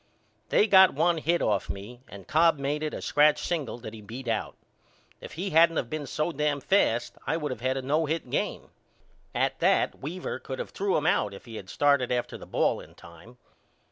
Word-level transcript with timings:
They 0.49 0.65
got 0.65 0.95
one 0.95 1.19
hit 1.19 1.43
off 1.43 1.69
me 1.69 2.01
and 2.09 2.27
Cobb 2.27 2.57
made 2.57 2.81
it 2.81 2.91
a 2.91 3.03
scratch 3.03 3.37
single 3.43 3.77
that 3.77 3.93
he 3.93 4.01
beat 4.01 4.27
out. 4.27 4.57
If 5.19 5.33
he 5.33 5.51
hadn't 5.51 5.77
of 5.77 5.91
been 5.91 6.07
so 6.07 6.31
dam 6.31 6.59
fast 6.59 7.19
I 7.27 7.37
would 7.37 7.51
of 7.51 7.61
had 7.61 7.77
a 7.77 7.83
no 7.83 8.07
hit 8.07 8.27
game. 8.31 8.71
At 9.35 9.59
that 9.59 9.99
Weaver 9.99 10.39
could 10.39 10.59
of 10.59 10.71
threw 10.71 10.97
him 10.97 11.05
out 11.05 11.35
if 11.35 11.45
he 11.45 11.57
had 11.57 11.69
started 11.69 12.11
after 12.11 12.35
the 12.35 12.47
ball 12.47 12.79
in 12.79 12.95
time. 12.95 13.37